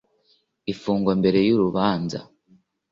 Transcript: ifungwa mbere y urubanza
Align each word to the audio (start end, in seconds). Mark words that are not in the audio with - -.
ifungwa 0.71 1.13
mbere 1.19 1.39
y 1.47 1.51
urubanza 1.55 2.19